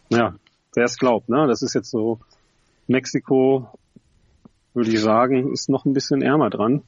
ja, 0.10 0.36
wer 0.74 0.86
es 0.86 0.98
glaubt, 0.98 1.28
ne? 1.28 1.48
Das 1.48 1.62
ist 1.62 1.76
jetzt 1.76 1.92
so 1.92 2.20
Mexiko, 2.88 3.70
würde 4.74 4.90
ich 4.90 5.02
sagen, 5.02 5.52
ist 5.52 5.70
noch 5.70 5.86
ein 5.86 5.94
bisschen 5.94 6.22
ärmer 6.22 6.50
dran 6.50 6.84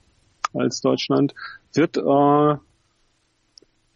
als 0.53 0.79
Deutschland. 0.79 1.35
Wird 1.73 1.97
äh, 1.97 2.57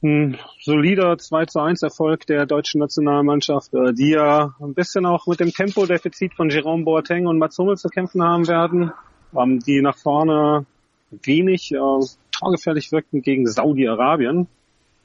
ein 0.03 0.38
solider 0.60 1.17
2 1.17 1.45
zu 1.45 1.60
1 1.60 1.81
Erfolg 1.81 2.27
der 2.27 2.45
deutschen 2.45 2.79
Nationalmannschaft, 2.79 3.74
äh, 3.74 3.93
die 3.93 4.12
ja 4.12 4.53
ein 4.60 4.74
bisschen 4.74 5.05
auch 5.05 5.27
mit 5.27 5.39
dem 5.39 5.51
Tempodefizit 5.51 6.33
von 6.33 6.50
Jerome 6.50 6.83
Boateng 6.83 7.25
und 7.25 7.39
Mats 7.39 7.57
Hummels 7.57 7.81
zu 7.81 7.89
kämpfen 7.89 8.22
haben 8.22 8.48
werden, 8.48 8.91
ähm, 9.36 9.60
die 9.60 9.81
nach 9.81 9.98
vorne 9.98 10.65
wenig 11.12 11.72
äh, 11.72 12.05
torgefährlich 12.31 12.91
wirkten 12.91 13.22
gegen 13.22 13.48
Saudi-Arabien 13.48 14.48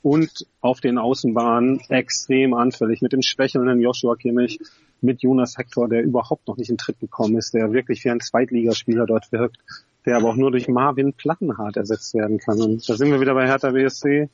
und 0.02 0.46
auf 0.60 0.80
den 0.80 0.98
Außenbahnen 0.98 1.80
extrem 1.88 2.54
anfällig 2.54 3.02
mit 3.02 3.12
dem 3.12 3.22
schwächelnden 3.22 3.80
Joshua 3.80 4.16
Kimmich, 4.16 4.58
mit 5.00 5.22
Jonas 5.22 5.56
Hector, 5.56 5.88
der 5.88 6.02
überhaupt 6.02 6.48
noch 6.48 6.56
nicht 6.56 6.70
in 6.70 6.76
Tritt 6.76 6.98
gekommen 6.98 7.36
ist, 7.36 7.54
der 7.54 7.72
wirklich 7.72 8.04
wie 8.04 8.10
ein 8.10 8.20
Zweitligaspieler 8.20 9.06
dort 9.06 9.30
wirkt, 9.30 9.58
der 10.06 10.16
aber 10.16 10.30
auch 10.30 10.36
nur 10.36 10.50
durch 10.50 10.66
Marvin 10.68 11.12
Plattenhardt 11.12 11.76
ersetzt 11.76 12.14
werden 12.14 12.38
kann. 12.38 12.60
Und 12.60 12.88
da 12.88 12.96
sind 12.96 13.10
wir 13.10 13.20
wieder 13.20 13.34
bei 13.34 13.46
Hertha 13.46 13.70
BSC 13.70 14.28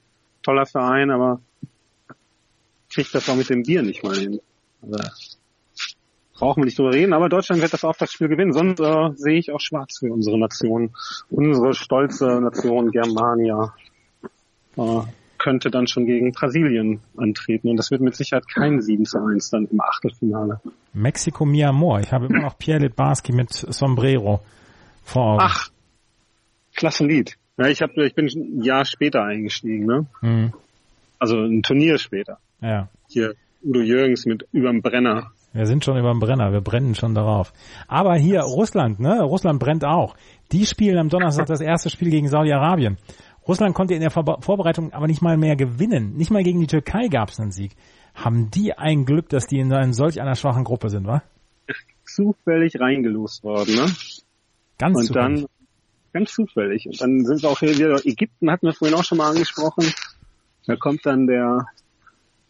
toller 0.44 0.66
Verein, 0.66 1.10
aber 1.10 1.40
kriegt 2.92 3.14
das 3.14 3.28
auch 3.28 3.36
mit 3.36 3.50
dem 3.50 3.62
Bier 3.62 3.82
nicht 3.82 4.04
mal 4.04 4.14
hin. 4.14 4.40
Also, 4.82 4.98
brauchen 6.34 6.60
wir 6.62 6.66
nicht 6.66 6.78
drüber 6.78 6.92
reden, 6.92 7.12
aber 7.12 7.28
Deutschland 7.28 7.62
wird 7.62 7.72
das 7.72 7.84
Auftaktspiel 7.84 8.28
gewinnen, 8.28 8.52
sonst 8.52 8.80
äh, 8.80 9.10
sehe 9.14 9.38
ich 9.38 9.52
auch 9.52 9.60
schwarz 9.60 9.98
für 9.98 10.12
unsere 10.12 10.38
Nation. 10.38 10.94
Unsere 11.30 11.74
stolze 11.74 12.40
Nation 12.40 12.90
Germania 12.90 13.74
äh, 14.76 15.00
könnte 15.38 15.70
dann 15.70 15.86
schon 15.86 16.06
gegen 16.06 16.32
Brasilien 16.32 17.00
antreten 17.16 17.68
und 17.68 17.76
das 17.76 17.90
wird 17.90 18.00
mit 18.00 18.14
Sicherheit 18.14 18.48
kein 18.48 18.80
7 18.80 19.04
zu 19.04 19.18
1 19.18 19.50
dann 19.50 19.66
im 19.66 19.80
Achtelfinale. 19.80 20.60
Mexiko 20.92 21.44
Mi 21.44 21.64
Amor. 21.64 22.00
Ich 22.00 22.12
habe 22.12 22.26
immer 22.26 22.42
noch 22.42 22.58
Pierre 22.58 22.80
Litbarski 22.80 23.32
mit 23.32 23.52
Sombrero 23.52 24.40
vor 25.02 25.34
Augen. 25.34 25.42
Ach, 25.42 25.68
klasse 26.74 27.04
Lied. 27.04 27.36
Ja, 27.56 27.68
ich, 27.68 27.82
hab, 27.82 27.96
ich 27.96 28.14
bin 28.14 28.26
ein 28.26 28.62
Jahr 28.62 28.84
später 28.84 29.22
eingestiegen, 29.24 29.86
ne? 29.86 30.06
Mhm. 30.22 30.52
Also 31.18 31.38
ein 31.38 31.62
Turnier 31.62 31.98
später. 31.98 32.38
Ja. 32.60 32.88
Hier 33.08 33.34
Udo 33.62 33.80
Jürgens 33.80 34.26
mit 34.26 34.46
überm 34.52 34.82
Brenner. 34.82 35.30
Wir 35.52 35.66
sind 35.66 35.84
schon 35.84 35.96
überm 35.96 36.18
Brenner, 36.18 36.52
wir 36.52 36.60
brennen 36.60 36.96
schon 36.96 37.14
darauf. 37.14 37.52
Aber 37.86 38.16
hier 38.16 38.40
Russland, 38.40 38.98
ne? 38.98 39.22
Russland 39.22 39.60
brennt 39.60 39.84
auch. 39.84 40.16
Die 40.50 40.66
spielen 40.66 40.98
am 40.98 41.08
Donnerstag 41.08 41.46
das 41.46 41.60
erste 41.60 41.90
Spiel 41.90 42.10
gegen 42.10 42.28
Saudi-Arabien. 42.28 42.98
Russland 43.46 43.74
konnte 43.74 43.94
in 43.94 44.00
der 44.00 44.10
Vor 44.10 44.42
Vorbereitung 44.42 44.92
aber 44.92 45.06
nicht 45.06 45.22
mal 45.22 45.36
mehr 45.36 45.54
gewinnen. 45.54 46.16
Nicht 46.16 46.32
mal 46.32 46.42
gegen 46.42 46.60
die 46.60 46.66
Türkei 46.66 47.06
gab 47.08 47.28
es 47.28 47.38
einen 47.38 47.52
Sieg. 47.52 47.76
Haben 48.14 48.50
die 48.50 48.72
ein 48.76 49.04
Glück, 49.04 49.28
dass 49.28 49.46
die 49.46 49.58
in 49.58 49.92
solch 49.92 50.20
einer 50.20 50.34
schwachen 50.34 50.64
Gruppe 50.64 50.88
sind, 50.88 51.06
wa? 51.06 51.22
Zufällig 52.04 52.80
reingelost 52.80 53.44
worden, 53.44 53.76
ne? 53.76 53.86
Ganz 54.78 54.98
Und 54.98 55.06
zufällig. 55.06 55.40
dann 55.40 55.46
ganz 56.14 56.32
zufällig. 56.32 56.86
Und 56.86 57.00
dann 57.00 57.24
sind 57.26 57.42
wir 57.42 57.50
auch 57.50 57.58
hier 57.58 57.76
wieder, 57.76 58.06
Ägypten 58.06 58.50
hatten 58.50 58.66
wir 58.66 58.72
vorhin 58.72 58.96
auch 58.96 59.04
schon 59.04 59.18
mal 59.18 59.30
angesprochen. 59.30 59.92
Da 60.66 60.76
kommt 60.76 61.04
dann 61.04 61.26
der 61.26 61.66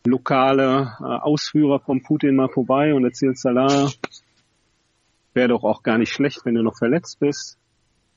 lokale 0.07 0.97
äh, 1.01 1.05
Ausführer 1.05 1.81
von 1.81 2.03
Putin 2.03 2.37
mal 2.37 2.51
vorbei 2.51 2.95
und 2.95 3.05
erzählt 3.05 3.39
Salah, 3.39 3.91
wäre 5.33 5.49
doch 5.49 5.65
auch 5.65 5.83
gar 5.83 5.99
nicht 5.99 6.13
schlecht, 6.13 6.45
wenn 6.45 6.55
du 6.55 6.63
noch 6.63 6.77
verletzt 6.77 7.19
bist, 7.19 7.59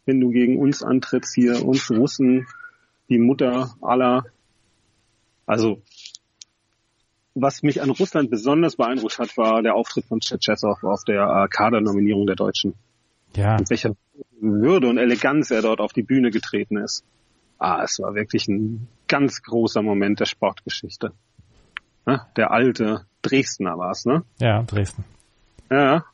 wenn 0.06 0.20
du 0.20 0.30
gegen 0.30 0.60
uns 0.60 0.84
antrittst 0.84 1.34
hier, 1.34 1.66
uns 1.66 1.90
Russen, 1.90 2.46
die 3.10 3.18
Mutter 3.18 3.76
aller. 3.82 4.26
Also, 5.46 5.82
was 7.36 7.64
mich 7.64 7.82
an 7.82 7.90
Russland 7.90 8.30
besonders 8.30 8.76
beeindruckt 8.76 9.18
hat, 9.18 9.38
war 9.38 9.64
der 9.64 9.76
Auftritt 9.76 10.06
von 10.06 10.20
Tschetschesow 10.20 10.84
auf 10.84 11.06
der 11.06 11.24
äh, 11.24 11.48
Kadernominierung 11.48 12.28
der 12.28 12.36
Deutschen. 12.36 12.74
Ja. 13.36 13.58
Mit 13.58 13.70
welcher 13.70 13.96
Würde 14.40 14.88
und 14.88 14.98
Eleganz 14.98 15.52
er 15.52 15.62
dort 15.62 15.80
auf 15.80 15.94
die 15.94 16.04
Bühne 16.04 16.30
getreten 16.32 16.78
ist. 16.78 17.04
Ah, 17.60 17.82
es 17.84 18.00
war 18.00 18.14
wirklich 18.14 18.48
ein 18.48 18.88
ganz 19.08 19.42
großer 19.42 19.82
Moment 19.82 20.20
der 20.20 20.26
Sportgeschichte. 20.26 21.12
Ne? 22.06 22.22
Der 22.36 22.52
alte 22.52 23.06
Dresdner 23.24 23.78
war 23.78 23.92
es, 23.92 24.06
ne? 24.06 24.24
Ja, 24.40 24.62
Dresden. 24.64 25.04
Ja. 25.72 26.06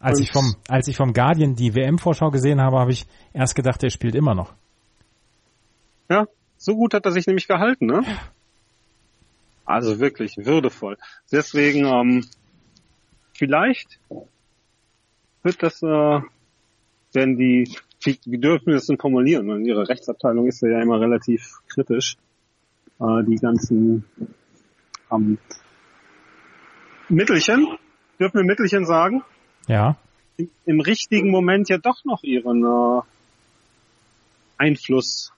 Als 0.00 0.18
Und- 0.18 0.24
ich 0.24 0.32
vom, 0.32 0.56
als 0.68 0.88
ich 0.88 0.96
vom 0.96 1.12
Guardian 1.12 1.54
die 1.56 1.74
WM-Vorschau 1.74 2.30
gesehen 2.30 2.60
habe, 2.60 2.78
habe 2.78 2.92
ich 2.92 3.06
erst 3.32 3.54
gedacht, 3.54 3.82
der 3.82 3.90
spielt 3.90 4.14
immer 4.14 4.34
noch. 4.34 4.54
Ja, 6.08 6.26
so 6.56 6.74
gut 6.74 6.94
hat 6.94 7.04
er 7.04 7.12
sich 7.12 7.26
nämlich 7.26 7.48
gehalten, 7.48 7.86
ne? 7.86 8.02
Also 9.64 9.98
wirklich 9.98 10.36
würdevoll. 10.38 10.96
Deswegen, 11.32 11.84
ähm, 11.86 12.24
vielleicht 13.34 13.98
wird 15.42 15.62
das, 15.62 15.82
äh, 15.82 16.20
wenn 17.16 17.36
die, 17.36 17.68
wie, 18.02 18.18
wie 18.24 18.38
dürfen 18.38 18.66
wir 18.66 18.74
das 18.74 18.86
denn 18.86 18.98
formulieren? 18.98 19.50
Und 19.50 19.64
ihre 19.64 19.88
Rechtsabteilung 19.88 20.46
ist 20.46 20.62
ja 20.62 20.80
immer 20.80 21.00
relativ 21.00 21.58
kritisch. 21.68 22.16
Äh, 23.00 23.24
die 23.24 23.36
ganzen 23.36 24.04
ähm, 25.10 25.38
Mittelchen, 27.08 27.66
dürfen 28.20 28.38
wir 28.38 28.44
Mittelchen 28.44 28.86
sagen? 28.86 29.22
Ja. 29.66 29.96
im, 30.36 30.50
im 30.64 30.80
richtigen 30.80 31.30
Moment 31.30 31.68
ja 31.68 31.78
doch 31.78 32.04
noch 32.04 32.22
ihren 32.22 32.64
äh, 32.64 33.00
Einfluss 34.58 35.32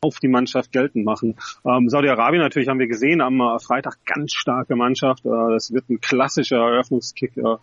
auf 0.00 0.18
die 0.20 0.28
Mannschaft 0.28 0.72
geltend 0.72 1.04
machen. 1.04 1.36
Ähm, 1.64 1.88
Saudi-Arabien 1.88 2.42
natürlich 2.42 2.68
haben 2.68 2.78
wir 2.78 2.86
gesehen 2.86 3.20
am 3.20 3.40
äh, 3.40 3.58
Freitag 3.58 3.98
ganz 4.04 4.32
starke 4.32 4.76
Mannschaft. 4.76 5.24
Äh, 5.26 5.30
das 5.52 5.72
wird 5.72 5.88
ein 5.90 6.00
klassischer 6.00 6.58
Eröffnungskick. 6.58 7.36
Äh, 7.36 7.56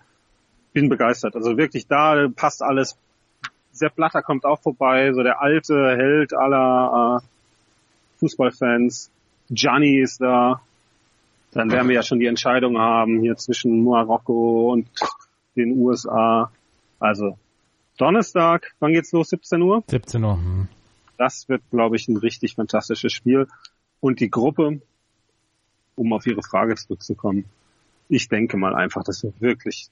bin 0.73 0.89
begeistert. 0.89 1.35
Also 1.35 1.57
wirklich 1.57 1.87
da 1.87 2.27
passt 2.35 2.61
alles. 2.61 2.97
Sepp 3.73 3.95
Blatter 3.95 4.21
kommt 4.21 4.45
auch 4.45 4.61
vorbei, 4.61 5.11
so 5.13 5.23
der 5.23 5.41
alte 5.41 5.97
Held 5.97 6.33
aller 6.33 7.21
äh, 7.21 8.19
Fußballfans. 8.19 9.11
Gianni 9.49 9.99
ist 9.99 10.21
da. 10.21 10.61
Dann 11.51 11.71
werden 11.71 11.87
wir 11.87 11.95
ja 11.95 12.03
schon 12.03 12.19
die 12.19 12.25
Entscheidung 12.27 12.77
haben 12.77 13.19
hier 13.19 13.35
zwischen 13.35 13.83
Marokko 13.83 14.71
und 14.71 14.87
den 15.55 15.77
USA. 15.77 16.51
Also 16.99 17.37
Donnerstag, 17.97 18.73
wann 18.79 18.93
geht's 18.93 19.11
los? 19.11 19.29
17 19.29 19.61
Uhr? 19.61 19.83
17 19.87 20.23
Uhr. 20.23 20.37
Hm. 20.37 20.67
Das 21.17 21.47
wird, 21.49 21.61
glaube 21.69 21.95
ich, 21.95 22.07
ein 22.07 22.17
richtig 22.17 22.55
fantastisches 22.55 23.13
Spiel. 23.13 23.47
Und 23.99 24.19
die 24.19 24.29
Gruppe, 24.29 24.81
um 25.95 26.13
auf 26.13 26.25
Ihre 26.25 26.41
Frage 26.41 26.75
zurückzukommen, 26.75 27.45
ich 28.09 28.29
denke 28.29 28.57
mal 28.57 28.75
einfach, 28.75 29.03
das 29.03 29.23
wird 29.23 29.39
wirklich 29.41 29.89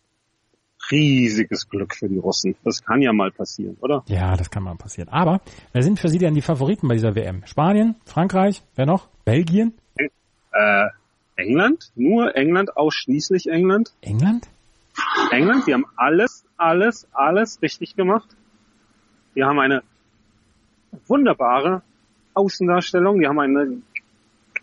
riesiges 0.91 1.69
Glück 1.69 1.95
für 1.95 2.09
die 2.09 2.17
Russen. 2.17 2.55
Das 2.63 2.83
kann 2.83 3.01
ja 3.01 3.13
mal 3.13 3.31
passieren, 3.31 3.77
oder? 3.81 4.03
Ja, 4.07 4.35
das 4.35 4.49
kann 4.49 4.63
mal 4.63 4.75
passieren. 4.75 5.09
Aber 5.09 5.41
wer 5.73 5.83
sind 5.83 5.99
für 5.99 6.09
Sie 6.09 6.17
denn 6.17 6.35
die 6.35 6.41
Favoriten 6.41 6.87
bei 6.87 6.95
dieser 6.95 7.15
WM? 7.15 7.43
Spanien, 7.45 7.95
Frankreich, 8.05 8.61
wer 8.75 8.85
noch? 8.85 9.07
Belgien? 9.25 9.73
Äh, 9.95 10.87
England? 11.35 11.91
Nur 11.95 12.35
England, 12.35 12.75
ausschließlich 12.75 13.47
England? 13.47 13.93
England? 14.01 14.49
England, 15.31 15.67
die 15.67 15.73
haben 15.73 15.85
alles, 15.95 16.45
alles, 16.57 17.07
alles 17.13 17.61
richtig 17.61 17.95
gemacht. 17.95 18.35
Die 19.35 19.43
haben 19.43 19.59
eine 19.59 19.83
wunderbare 21.07 21.81
Außendarstellung. 22.33 23.19
Die 23.19 23.27
haben 23.27 23.39
eine, 23.39 23.81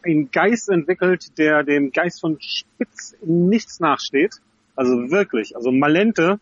einen 0.05 0.31
Geist 0.31 0.69
entwickelt, 0.69 1.39
der 1.39 1.65
dem 1.65 1.91
Geist 1.91 2.21
von 2.21 2.39
Spitz 2.41 3.17
nichts 3.23 3.81
nachsteht. 3.81 4.41
Also 4.79 5.11
wirklich, 5.11 5.57
also 5.57 5.73
Malente, 5.73 6.39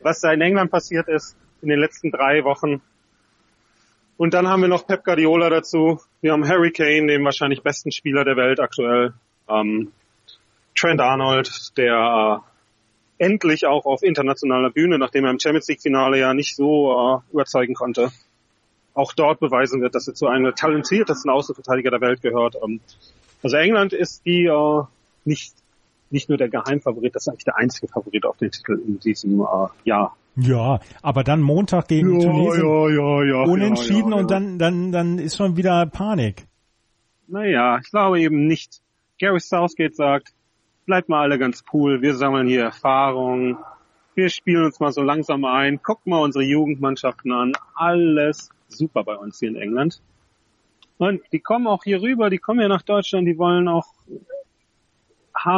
was 0.00 0.18
da 0.18 0.32
in 0.32 0.40
England 0.40 0.68
passiert 0.68 1.06
ist 1.06 1.36
in 1.62 1.68
den 1.68 1.78
letzten 1.78 2.10
drei 2.10 2.42
Wochen. 2.42 2.82
Und 4.16 4.34
dann 4.34 4.48
haben 4.48 4.62
wir 4.62 4.68
noch 4.68 4.84
Pep 4.84 5.04
Guardiola 5.04 5.48
dazu. 5.48 6.00
Wir 6.22 6.32
haben 6.32 6.48
Harry 6.48 6.72
Kane, 6.72 7.06
den 7.06 7.24
wahrscheinlich 7.24 7.62
besten 7.62 7.92
Spieler 7.92 8.24
der 8.24 8.34
Welt 8.34 8.58
aktuell. 8.58 9.14
Ähm, 9.48 9.92
Trent 10.74 11.00
Arnold, 11.00 11.78
der 11.78 12.42
äh, 13.20 13.24
endlich 13.24 13.66
auch 13.66 13.84
auf 13.84 14.02
internationaler 14.02 14.70
Bühne, 14.70 14.98
nachdem 14.98 15.26
er 15.26 15.30
im 15.30 15.38
Champions 15.38 15.68
League 15.68 15.82
Finale 15.82 16.18
ja 16.18 16.34
nicht 16.34 16.56
so 16.56 17.22
äh, 17.30 17.32
überzeugen 17.32 17.74
konnte, 17.74 18.10
auch 18.92 19.12
dort 19.12 19.38
beweisen 19.38 19.80
wird, 19.82 19.94
dass 19.94 20.08
er 20.08 20.14
zu 20.14 20.26
einem 20.26 20.52
talentiertesten 20.52 21.30
Außenverteidiger 21.30 21.92
der 21.92 22.00
Welt 22.00 22.22
gehört. 22.22 22.56
Ähm, 22.60 22.80
also 23.44 23.56
England 23.56 23.92
ist 23.92 24.26
die 24.26 24.46
äh, 24.46 24.82
nicht 25.24 25.54
nicht 26.14 26.30
nur 26.30 26.38
der 26.38 26.48
Geheimfavorit, 26.48 27.14
das 27.14 27.24
ist 27.24 27.28
eigentlich 27.28 27.44
der 27.44 27.58
einzige 27.58 27.88
Favorit 27.88 28.24
auf 28.24 28.38
den 28.38 28.50
Titel 28.50 28.80
in 28.86 28.98
diesem 29.00 29.40
äh, 29.40 29.66
Jahr. 29.84 30.16
Ja, 30.36 30.80
aber 31.02 31.24
dann 31.24 31.42
Montag 31.42 31.88
gegen 31.88 32.20
Ja, 32.20 32.26
Tunesien 32.26 32.64
ja, 32.64 32.88
ja, 32.88 33.24
ja, 33.24 33.42
unentschieden 33.42 34.10
ja, 34.10 34.16
ja, 34.16 34.22
und 34.22 34.30
dann, 34.30 34.58
dann, 34.58 34.92
dann 34.92 35.18
ist 35.18 35.36
schon 35.36 35.56
wieder 35.56 35.84
Panik. 35.86 36.46
Naja, 37.26 37.78
ich 37.82 37.90
glaube 37.90 38.20
eben 38.20 38.46
nicht. 38.46 38.80
Gary 39.18 39.40
Southgate 39.40 39.94
sagt, 39.94 40.32
bleibt 40.86 41.08
mal 41.08 41.20
alle 41.20 41.38
ganz 41.38 41.64
cool, 41.72 42.00
wir 42.00 42.14
sammeln 42.14 42.46
hier 42.46 42.62
Erfahrung, 42.62 43.58
wir 44.14 44.28
spielen 44.28 44.64
uns 44.64 44.80
mal 44.80 44.92
so 44.92 45.02
langsam 45.02 45.44
ein, 45.44 45.80
guckt 45.82 46.06
mal 46.06 46.22
unsere 46.22 46.44
Jugendmannschaften 46.44 47.32
an, 47.32 47.52
alles 47.74 48.50
super 48.68 49.04
bei 49.04 49.16
uns 49.16 49.38
hier 49.38 49.48
in 49.48 49.56
England. 49.56 50.00
Und 50.98 51.22
die 51.32 51.40
kommen 51.40 51.66
auch 51.66 51.82
hier 51.82 52.00
rüber, 52.02 52.30
die 52.30 52.38
kommen 52.38 52.60
ja 52.60 52.68
nach 52.68 52.82
Deutschland, 52.82 53.26
die 53.26 53.38
wollen 53.38 53.66
auch 53.68 53.86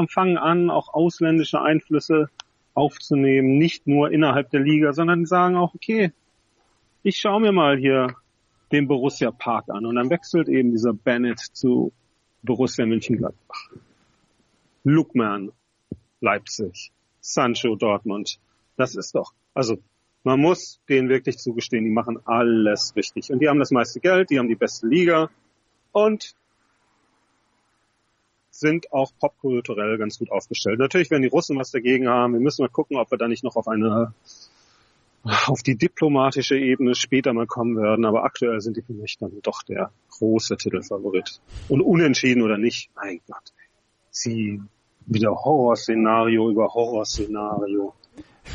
fangen 0.09 0.39
an, 0.39 0.71
auch 0.71 0.93
ausländische 0.93 1.61
Einflüsse 1.63 2.29
aufzunehmen, 2.75 3.57
nicht 3.57 3.87
nur 3.87 4.11
innerhalb 4.11 4.51
der 4.51 4.61
Liga, 4.61 4.93
sondern 4.93 5.27
sagen 5.27 5.57
auch, 5.57 5.75
okay, 5.75 6.13
ich 7.03 7.17
schaue 7.17 7.41
mir 7.41 7.53
mal 7.53 7.77
hier 7.77 8.17
den 8.73 8.89
Borussia 8.89 9.31
Park 9.31 9.69
an 9.69 9.87
und 9.87 9.95
dann 9.95 10.11
wechselt 10.11 10.49
eben 10.49 10.73
dieser 10.73 10.93
Bennett 10.93 11.39
zu 11.39 11.93
Borussia 12.43 12.85
Mönchengladbach. 12.85 13.71
Lookman, 14.85 15.53
Leipzig, 16.21 16.93
Sancho, 17.21 17.77
Dortmund. 17.77 18.39
Das 18.77 18.95
ist 18.95 19.15
doch, 19.15 19.33
also 19.55 19.79
man 20.25 20.41
muss 20.41 20.81
denen 20.89 21.09
wirklich 21.09 21.39
zugestehen, 21.39 21.85
die 21.85 21.91
machen 21.91 22.19
alles 22.25 22.95
richtig. 22.97 23.31
Und 23.31 23.41
die 23.41 23.49
haben 23.49 23.61
das 23.61 23.71
meiste 23.71 24.01
Geld, 24.01 24.31
die 24.31 24.39
haben 24.39 24.49
die 24.49 24.57
beste 24.57 24.89
Liga 24.89 25.31
und 25.93 26.35
sind 28.59 28.93
auch 28.93 29.13
popkulturell 29.19 29.99
ganz 29.99 30.19
gut 30.19 30.31
aufgestellt. 30.31 30.79
Natürlich 30.79 31.11
werden 31.11 31.23
die 31.23 31.29
Russen 31.29 31.59
was 31.59 31.71
dagegen 31.71 32.09
haben. 32.09 32.33
Wir 32.35 32.41
müssen 32.41 32.63
mal 32.63 32.69
gucken, 32.69 32.97
ob 32.97 33.11
wir 33.11 33.19
da 33.19 33.29
nicht 33.29 33.45
noch 33.45 33.57
auf 33.57 33.69
eine 33.69 34.13
auf 35.47 35.63
die 35.63 35.77
diplomatische 35.77 36.57
Ebene 36.57 36.95
später 36.95 37.33
mal 37.33 37.47
kommen 37.47 37.77
werden, 37.77 38.05
aber 38.05 38.25
aktuell 38.25 38.61
sind 38.61 38.77
die 38.77 38.83
für 38.83 38.93
mich 38.93 39.19
dann 39.19 39.33
doch 39.43 39.63
der 39.63 39.91
große 40.11 40.57
Titelfavorit. 40.57 41.41
Und 41.69 41.81
unentschieden 41.81 42.43
oder 42.43 42.59
nicht, 42.59 42.91
mein 42.95 43.21
Gott. 43.27 43.53
Sie 44.11 44.63
wieder 45.07 45.31
Horrorszenario 45.31 46.49
über 46.51 46.73
Horrorszenario. 46.73 47.95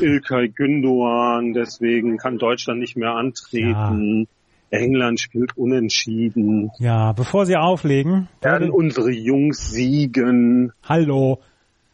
Ilkay 0.00 0.48
Gündoğan, 0.48 1.52
deswegen 1.52 2.16
kann 2.16 2.38
Deutschland 2.38 2.80
nicht 2.80 2.96
mehr 2.96 3.12
antreten. 3.12 4.26
England 4.72 5.20
spielt 5.20 5.56
unentschieden. 5.56 6.70
Ja, 6.78 7.12
bevor 7.12 7.46
Sie 7.46 7.56
auflegen, 7.56 8.28
Werden 8.40 8.70
unsere 8.70 9.10
Jungs 9.10 9.70
siegen. 9.70 10.72
hallo, 10.82 11.40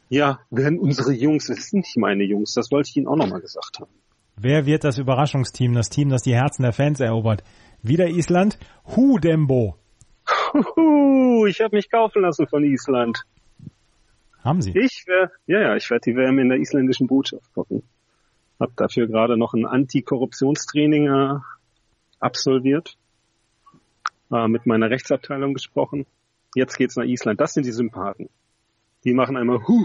Ja, 0.09 0.39
werden 0.51 0.79
unsere 0.79 1.13
Jungs, 1.13 1.47
das 1.49 1.69
sind 1.69 1.81
nicht 1.81 1.97
meine 1.99 2.25
Jungs, 2.25 2.55
das 2.55 2.71
wollte 2.71 2.89
ich 2.91 2.97
Ihnen 2.97 3.07
auch 3.09 3.17
nochmal 3.17 3.41
gesagt 3.41 3.79
haben. 3.81 3.91
wer 4.37 4.65
wird 4.65 4.85
das 4.85 4.97
Überraschungsteam, 4.99 5.75
das 5.75 5.91
Team, 5.91 6.09
das 6.09 6.23
die 6.23 6.35
Herzen 6.35 6.63
der 6.63 6.73
Fans 6.73 7.01
erobert? 7.01 7.43
Wieder 7.83 8.09
Island? 8.09 8.59
Hu 8.97 9.19
Dembo. 9.19 9.77
Ich 11.49 11.61
habe 11.61 11.77
mich 11.77 11.91
kaufen 11.91 12.23
lassen 12.23 12.47
von 12.47 12.65
Island. 12.65 13.23
Haben 14.45 14.63
Sie? 14.63 14.71
Ich 14.77 15.05
wär, 15.07 15.31
ja, 15.47 15.61
ja, 15.61 15.77
ich 15.77 15.91
werde 15.91 16.11
die 16.11 16.17
WM 16.17 16.39
in 16.39 16.49
der 16.49 16.59
isländischen 16.59 17.07
Botschaft 17.07 17.53
gucken. 17.55 17.83
Hab 18.61 18.75
dafür 18.77 19.07
gerade 19.07 19.37
noch 19.37 19.55
ein 19.55 19.67
Antikorruptionstraining 19.67 21.07
äh, 21.07 21.39
absolviert, 22.21 22.97
äh, 24.31 24.49
mit 24.49 24.67
meiner 24.67 24.91
Rechtsabteilung 24.91 25.55
gesprochen. 25.55 26.07
Jetzt 26.55 26.77
geht's 26.77 26.97
nach 26.97 27.05
Island. 27.05 27.41
Das 27.41 27.55
sind 27.55 27.67
die 27.67 27.73
Sympathen. 27.73 28.29
Die 29.05 29.13
machen 29.13 29.37
einmal 29.37 29.67
Hu 29.67 29.85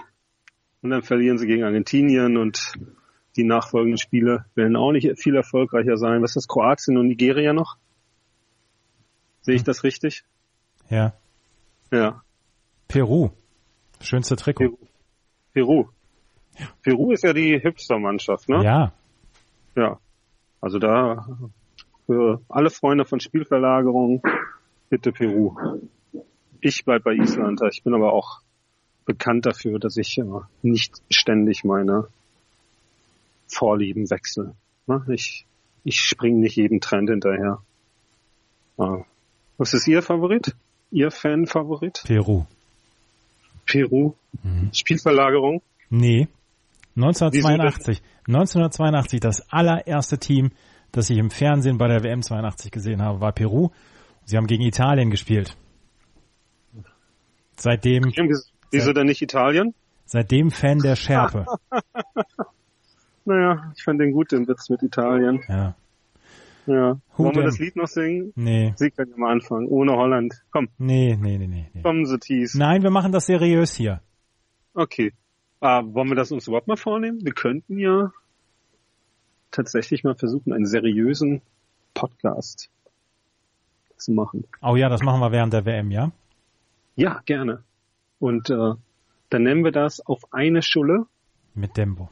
und 0.81 0.89
dann 0.89 1.03
verlieren 1.03 1.37
sie 1.37 1.47
gegen 1.47 1.63
Argentinien 1.63 2.37
und 2.37 2.73
die 3.35 3.43
nachfolgenden 3.43 3.97
Spiele 3.97 4.45
werden 4.55 4.75
auch 4.75 4.91
nicht 4.91 5.19
viel 5.19 5.35
erfolgreicher 5.35 5.97
sein. 5.97 6.21
Was 6.21 6.31
ist 6.31 6.35
das? 6.35 6.47
Kroatien 6.47 6.97
und 6.97 7.07
Nigeria 7.07 7.53
noch? 7.53 7.77
Sehe 9.41 9.55
ich 9.55 9.63
das 9.63 9.83
richtig? 9.83 10.23
Ja. 10.89 11.13
Ja. 11.91 12.23
Peru. 12.87 13.31
Schönste 14.01 14.35
Trikot. 14.35 14.63
Peru. 14.63 14.77
Peru. 15.53 15.87
Peru 16.81 17.11
ist 17.11 17.23
ja 17.23 17.33
die 17.33 17.59
Hipster-Mannschaft, 17.59 18.49
ne? 18.49 18.63
Ja. 18.63 18.93
Ja. 19.75 19.99
Also 20.61 20.79
da 20.79 21.27
für 22.05 22.41
alle 22.49 22.69
Freunde 22.69 23.05
von 23.05 23.19
Spielverlagerung 23.19 24.21
bitte 24.89 25.11
Peru. 25.11 25.55
Ich 26.61 26.85
bleib 26.85 27.03
bei 27.03 27.13
Island. 27.13 27.61
Ich 27.71 27.83
bin 27.83 27.93
aber 27.93 28.13
auch 28.13 28.41
bekannt 29.05 29.45
dafür, 29.45 29.79
dass 29.79 29.97
ich 29.97 30.21
nicht 30.61 31.01
ständig 31.09 31.63
meine 31.63 32.07
Vorlieben 33.47 34.09
wechsle. 34.09 34.55
Ne? 34.87 35.03
Ich, 35.09 35.45
ich 35.83 35.99
spring 35.99 36.39
nicht 36.39 36.55
jedem 36.55 36.79
Trend 36.79 37.09
hinterher. 37.09 37.61
Äh, 38.77 39.03
Was 39.57 39.73
ist 39.73 39.87
Ihr 39.87 40.01
Favorit? 40.01 40.55
Ihr 40.91 41.11
Fan-Favorit? 41.11 42.03
Peru. 42.05 42.45
Peru? 43.65 44.13
Mhm. 44.43 44.69
Spielverlagerung? 44.73 45.61
Nee. 45.89 46.27
1982. 46.95 48.01
1982, 48.27 49.19
das 49.19 49.51
allererste 49.51 50.17
Team, 50.17 50.51
das 50.93 51.09
ich 51.09 51.17
im 51.17 51.29
Fernsehen 51.29 51.77
bei 51.77 51.89
der 51.89 52.03
WM 52.03 52.21
82 52.21 52.71
gesehen 52.71 53.01
habe, 53.01 53.19
war 53.19 53.33
Peru. 53.33 53.69
Sie 54.23 54.37
haben 54.37 54.47
gegen 54.47 54.63
Italien 54.63 55.09
gespielt. 55.11 55.57
Seitdem, 57.57 58.05
Wieso, 58.71 58.93
denn 58.93 59.07
nicht 59.07 59.21
Italien? 59.21 59.73
seitdem 60.05 60.51
Fan 60.51 60.79
der 60.79 60.95
Schärpe. 60.95 61.45
Naja, 63.25 63.71
ich 63.73 63.81
fand 63.83 64.01
den 64.01 64.11
gut, 64.11 64.33
den 64.33 64.45
Witz 64.49 64.69
mit 64.69 64.83
Italien. 64.83 65.39
Ja. 65.47 65.75
Ja. 66.65 66.99
Who 67.15 67.23
Wollen 67.23 67.35
wir 67.35 67.43
das 67.43 67.57
Lied 67.57 67.77
noch 67.77 67.87
singen? 67.87 68.33
Nee. 68.35 68.73
Sie 68.75 68.91
können 68.91 69.11
ja 69.11 69.17
mal 69.17 69.31
anfangen. 69.31 69.67
Ohne 69.69 69.93
Holland. 69.93 70.43
Komm, 70.51 70.67
Nee, 70.77 71.17
nee, 71.19 71.37
nee, 71.37 71.47
nee. 71.47 71.69
nee. 71.73 71.81
kommen 71.81 72.05
Sie, 72.05 72.19
Tees. 72.19 72.53
Nein, 72.53 72.83
wir 72.83 72.89
machen 72.89 73.13
das 73.13 73.25
seriös 73.25 73.75
hier. 73.75 74.01
Okay. 74.73 75.13
Ah, 75.61 75.83
wollen 75.85 76.09
wir 76.09 76.15
das 76.17 76.33
uns 76.33 76.47
überhaupt 76.47 76.67
mal 76.67 76.75
vornehmen? 76.75 77.19
Wir 77.23 77.31
könnten 77.31 77.77
ja 77.77 78.11
tatsächlich 79.53 80.03
mal 80.03 80.15
versuchen, 80.15 80.51
einen 80.51 80.65
seriösen 80.65 81.41
Podcast 81.93 82.69
zu 83.95 84.11
machen. 84.11 84.45
Oh 84.61 84.75
ja, 84.75 84.89
das 84.89 85.01
machen 85.01 85.21
wir 85.21 85.31
während 85.31 85.53
der 85.53 85.65
WM, 85.65 85.91
ja? 85.91 86.11
Ja, 86.95 87.21
gerne. 87.25 87.63
Und 88.19 88.49
äh, 88.49 88.73
dann 89.29 89.43
nennen 89.43 89.63
wir 89.63 89.71
das 89.71 90.01
auf 90.05 90.21
eine 90.31 90.61
Schulle 90.61 91.05
Mit 91.53 91.77
Dembo. 91.77 92.09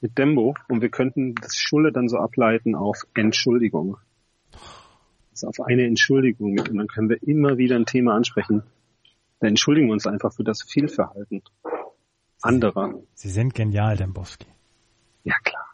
mit 0.00 0.18
Dembo 0.18 0.54
und 0.68 0.82
wir 0.82 0.90
könnten 0.90 1.34
das 1.36 1.56
Schulle 1.56 1.92
dann 1.92 2.08
so 2.08 2.18
ableiten 2.18 2.74
auf 2.74 3.06
Entschuldigung. 3.14 3.96
Also 5.30 5.48
auf 5.48 5.60
eine 5.60 5.84
Entschuldigung 5.84 6.58
und 6.58 6.76
dann 6.76 6.86
können 6.86 7.08
wir 7.08 7.22
immer 7.22 7.56
wieder 7.58 7.76
ein 7.76 7.86
Thema 7.86 8.14
ansprechen. 8.14 8.62
Da 9.40 9.48
entschuldigen 9.48 9.88
wir 9.88 9.92
uns 9.94 10.06
einfach 10.06 10.32
für 10.32 10.44
das 10.44 10.62
Fehlverhalten 10.62 11.42
anderer. 12.42 12.94
Sie 13.14 13.30
sind 13.30 13.54
genial, 13.54 13.96
Dembowski. 13.96 14.46
Ja 15.24 15.36
klar. 15.42 15.73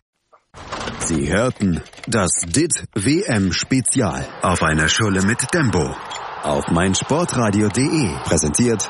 Sie 0.99 1.29
hörten 1.31 1.81
das 2.07 2.31
DIT 2.47 2.85
WM 2.93 3.51
Spezial 3.53 4.25
auf 4.41 4.63
einer 4.63 4.87
Schulle 4.87 5.23
mit 5.23 5.39
Dembo 5.53 5.95
auf 6.43 6.67
meinsportradio.de. 6.69 8.09
Präsentiert 8.23 8.89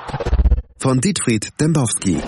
von 0.78 1.00
Dietfried 1.00 1.50
Dembowski 1.60 2.22